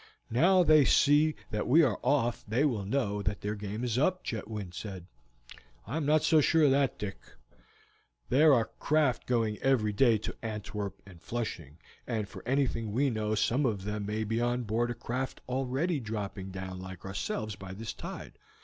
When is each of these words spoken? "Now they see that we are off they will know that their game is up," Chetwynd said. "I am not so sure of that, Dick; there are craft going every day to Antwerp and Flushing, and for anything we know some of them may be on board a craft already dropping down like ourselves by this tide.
"Now 0.31 0.63
they 0.63 0.83
see 0.83 1.35
that 1.51 1.67
we 1.67 1.83
are 1.83 1.99
off 2.03 2.43
they 2.47 2.65
will 2.65 2.85
know 2.85 3.21
that 3.21 3.41
their 3.41 3.53
game 3.53 3.83
is 3.83 3.99
up," 3.99 4.23
Chetwynd 4.23 4.73
said. 4.73 5.05
"I 5.85 5.95
am 5.95 6.07
not 6.07 6.23
so 6.23 6.41
sure 6.41 6.63
of 6.63 6.71
that, 6.71 6.97
Dick; 6.97 7.19
there 8.27 8.51
are 8.51 8.71
craft 8.79 9.27
going 9.27 9.59
every 9.59 9.93
day 9.93 10.17
to 10.17 10.35
Antwerp 10.41 10.99
and 11.05 11.21
Flushing, 11.21 11.77
and 12.07 12.27
for 12.27 12.41
anything 12.47 12.91
we 12.91 13.11
know 13.11 13.35
some 13.35 13.63
of 13.63 13.83
them 13.83 14.07
may 14.07 14.23
be 14.23 14.41
on 14.41 14.63
board 14.63 14.89
a 14.89 14.95
craft 14.95 15.39
already 15.47 15.99
dropping 15.99 16.49
down 16.49 16.79
like 16.79 17.05
ourselves 17.05 17.55
by 17.55 17.71
this 17.71 17.93
tide. 17.93 18.39